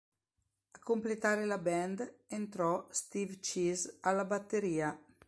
[0.71, 4.99] A completare la band entrò Steve Cheese alla batteria.